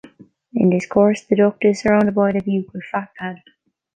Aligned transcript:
In 0.55 0.71
this 0.71 0.87
course, 0.87 1.21
the 1.25 1.35
duct 1.35 1.63
is 1.63 1.81
surrounded 1.81 2.15
by 2.15 2.31
the 2.31 2.39
buccal 2.39 2.81
fat 2.91 3.09
pad. 3.19 3.43